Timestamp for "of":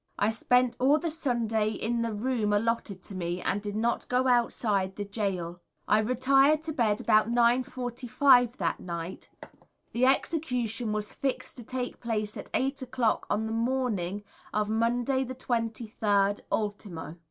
14.51-14.69